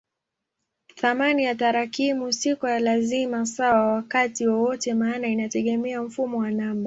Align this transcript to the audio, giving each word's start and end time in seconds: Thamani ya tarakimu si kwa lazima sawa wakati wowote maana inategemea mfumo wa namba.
Thamani 0.95 1.43
ya 1.43 1.55
tarakimu 1.55 2.31
si 2.33 2.55
kwa 2.55 2.79
lazima 2.79 3.45
sawa 3.45 3.85
wakati 3.93 4.47
wowote 4.47 4.93
maana 4.93 5.27
inategemea 5.27 6.03
mfumo 6.03 6.37
wa 6.39 6.51
namba. 6.51 6.79